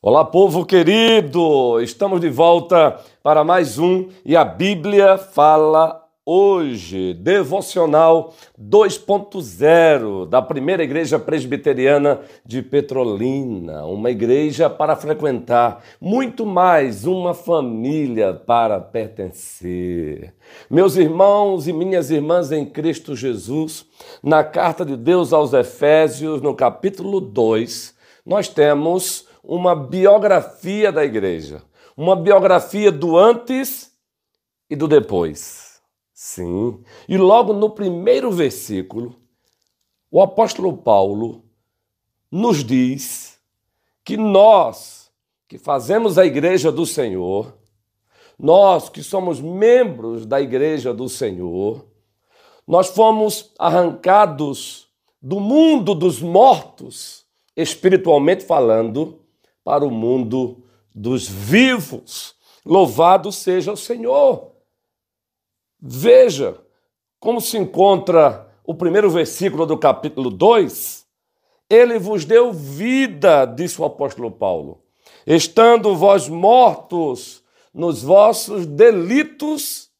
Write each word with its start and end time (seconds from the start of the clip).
Olá, 0.00 0.24
povo 0.24 0.64
querido! 0.64 1.80
Estamos 1.82 2.20
de 2.20 2.30
volta 2.30 3.00
para 3.20 3.42
mais 3.42 3.80
um 3.80 4.06
e 4.24 4.36
a 4.36 4.44
Bíblia 4.44 5.18
fala 5.18 6.00
hoje, 6.24 7.14
devocional 7.14 8.32
2.0 8.56 10.28
da 10.28 10.40
primeira 10.40 10.84
igreja 10.84 11.18
presbiteriana 11.18 12.20
de 12.46 12.62
Petrolina, 12.62 13.86
uma 13.86 14.08
igreja 14.12 14.70
para 14.70 14.94
frequentar, 14.94 15.82
muito 16.00 16.46
mais 16.46 17.04
uma 17.04 17.34
família 17.34 18.32
para 18.32 18.78
pertencer. 18.78 20.32
Meus 20.70 20.94
irmãos 20.94 21.66
e 21.66 21.72
minhas 21.72 22.12
irmãs 22.12 22.52
em 22.52 22.64
Cristo 22.64 23.16
Jesus, 23.16 23.84
na 24.22 24.44
carta 24.44 24.84
de 24.84 24.96
Deus 24.96 25.32
aos 25.32 25.52
Efésios, 25.52 26.40
no 26.40 26.54
capítulo 26.54 27.20
2, 27.20 27.96
nós 28.24 28.46
temos 28.46 29.26
uma 29.42 29.74
biografia 29.74 30.90
da 30.92 31.04
igreja, 31.04 31.62
uma 31.96 32.16
biografia 32.16 32.92
do 32.92 33.16
antes 33.16 33.92
e 34.68 34.76
do 34.76 34.86
depois. 34.86 35.80
Sim. 36.12 36.82
E 37.08 37.16
logo 37.16 37.52
no 37.52 37.70
primeiro 37.70 38.30
versículo, 38.30 39.16
o 40.10 40.20
apóstolo 40.20 40.76
Paulo 40.76 41.44
nos 42.30 42.64
diz 42.64 43.38
que 44.04 44.16
nós 44.16 45.10
que 45.48 45.56
fazemos 45.56 46.18
a 46.18 46.26
igreja 46.26 46.70
do 46.70 46.84
Senhor, 46.84 47.56
nós 48.38 48.88
que 48.88 49.02
somos 49.02 49.40
membros 49.40 50.26
da 50.26 50.40
igreja 50.40 50.92
do 50.92 51.08
Senhor, 51.08 51.86
nós 52.66 52.88
fomos 52.88 53.52
arrancados 53.58 54.88
do 55.22 55.40
mundo 55.40 55.94
dos 55.94 56.20
mortos, 56.20 57.24
espiritualmente 57.56 58.44
falando, 58.44 59.20
para 59.64 59.84
o 59.84 59.90
mundo 59.90 60.64
dos 60.94 61.28
vivos. 61.28 62.34
Louvado 62.64 63.30
seja 63.32 63.72
o 63.72 63.76
Senhor. 63.76 64.52
Veja 65.80 66.58
como 67.20 67.40
se 67.40 67.56
encontra 67.56 68.48
o 68.64 68.74
primeiro 68.74 69.10
versículo 69.10 69.64
do 69.64 69.78
capítulo 69.78 70.30
2. 70.30 71.06
Ele 71.70 71.98
vos 71.98 72.24
deu 72.24 72.52
vida, 72.52 73.44
disse 73.44 73.80
o 73.80 73.84
apóstolo 73.84 74.30
Paulo, 74.30 74.82
estando 75.26 75.94
vós 75.94 76.28
mortos 76.28 77.42
nos 77.72 78.02
vossos 78.02 78.66
delitos 78.66 79.90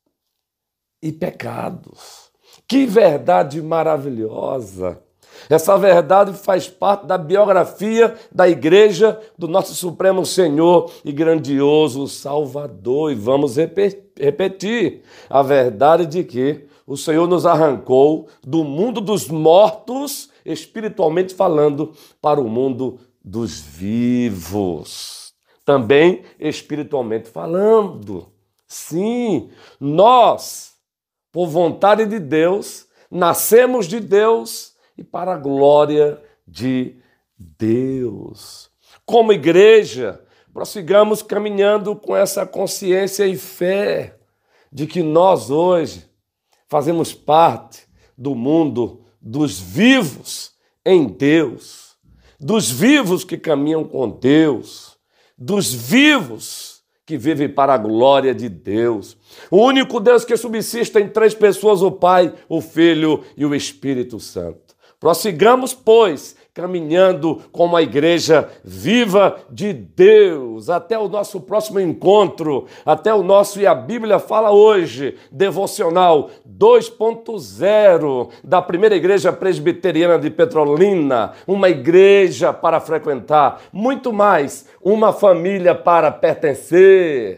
e 1.02 1.12
pecados. 1.12 2.30
Que 2.66 2.86
verdade 2.86 3.62
maravilhosa! 3.62 5.02
Essa 5.48 5.78
verdade 5.78 6.34
faz 6.34 6.68
parte 6.68 7.06
da 7.06 7.16
biografia 7.16 8.14
da 8.30 8.48
igreja 8.48 9.18
do 9.36 9.48
nosso 9.48 9.74
Supremo 9.74 10.26
Senhor 10.26 10.90
e 11.04 11.10
grandioso 11.10 12.06
Salvador. 12.06 13.12
E 13.12 13.14
vamos 13.14 13.56
repetir 13.56 15.02
a 15.30 15.42
verdade 15.42 16.04
de 16.04 16.22
que 16.22 16.66
o 16.86 16.96
Senhor 16.96 17.26
nos 17.26 17.46
arrancou 17.46 18.28
do 18.42 18.62
mundo 18.62 19.00
dos 19.00 19.28
mortos, 19.28 20.30
espiritualmente 20.44 21.34
falando, 21.34 21.92
para 22.20 22.40
o 22.40 22.48
mundo 22.48 22.98
dos 23.24 23.60
vivos. 23.60 25.32
Também 25.64 26.22
espiritualmente 26.38 27.28
falando. 27.28 28.28
Sim, 28.66 29.48
nós, 29.80 30.72
por 31.32 31.46
vontade 31.46 32.04
de 32.04 32.18
Deus, 32.18 32.86
nascemos 33.10 33.86
de 33.86 33.98
Deus 34.00 34.67
e 34.98 35.04
para 35.04 35.34
a 35.34 35.38
glória 35.38 36.20
de 36.46 36.96
Deus. 37.38 38.68
Como 39.06 39.32
igreja, 39.32 40.20
prossigamos 40.52 41.22
caminhando 41.22 41.94
com 41.94 42.16
essa 42.16 42.44
consciência 42.44 43.26
e 43.26 43.36
fé 43.36 44.18
de 44.72 44.86
que 44.86 45.02
nós 45.02 45.50
hoje 45.50 46.04
fazemos 46.66 47.14
parte 47.14 47.86
do 48.16 48.34
mundo 48.34 49.04
dos 49.20 49.58
vivos 49.60 50.52
em 50.84 51.06
Deus, 51.06 51.96
dos 52.40 52.70
vivos 52.70 53.24
que 53.24 53.38
caminham 53.38 53.84
com 53.84 54.10
Deus, 54.10 54.98
dos 55.36 55.72
vivos 55.72 56.82
que 57.06 57.16
vivem 57.16 57.48
para 57.48 57.74
a 57.74 57.78
glória 57.78 58.34
de 58.34 58.48
Deus. 58.48 59.16
O 59.50 59.58
único 59.58 60.00
Deus 60.00 60.24
que 60.24 60.36
subsiste 60.36 60.98
em 60.98 61.08
três 61.08 61.34
pessoas: 61.34 61.82
o 61.82 61.90
Pai, 61.90 62.34
o 62.48 62.60
Filho 62.60 63.24
e 63.36 63.46
o 63.46 63.54
Espírito 63.54 64.20
Santo. 64.20 64.67
Prossigamos, 65.00 65.72
pois, 65.72 66.34
caminhando 66.52 67.40
como 67.52 67.76
a 67.76 67.82
igreja 67.82 68.48
viva 68.64 69.36
de 69.48 69.72
Deus. 69.72 70.68
Até 70.68 70.98
o 70.98 71.08
nosso 71.08 71.40
próximo 71.40 71.78
encontro, 71.78 72.66
até 72.84 73.14
o 73.14 73.22
nosso 73.22 73.60
E 73.60 73.66
a 73.66 73.76
Bíblia 73.76 74.18
fala 74.18 74.50
hoje, 74.50 75.16
devocional 75.30 76.30
2.0 76.44 78.30
da 78.42 78.60
primeira 78.60 78.96
igreja 78.96 79.32
presbiteriana 79.32 80.18
de 80.18 80.30
Petrolina, 80.30 81.32
uma 81.46 81.68
igreja 81.70 82.52
para 82.52 82.80
frequentar, 82.80 83.60
muito 83.72 84.12
mais, 84.12 84.66
uma 84.82 85.12
família 85.12 85.76
para 85.76 86.10
pertencer. 86.10 87.36